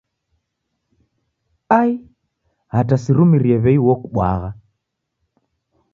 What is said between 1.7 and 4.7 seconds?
Ai hata sirumirie w'ei okubwagha.